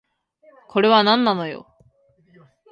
[0.67, 1.67] これはなんなのよ